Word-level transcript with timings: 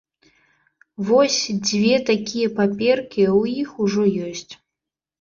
Вось, 1.09 1.37
дзве 1.67 1.95
такія 2.09 2.47
паперкі 2.59 3.23
ў 3.39 3.63
іх 3.63 3.69
ужо 3.89 4.03
ёсць. 4.35 4.53